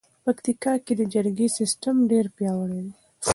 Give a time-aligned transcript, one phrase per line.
[0.25, 2.93] پکتیکا کې د جرګې سیستم ډېر پیاوړی دی.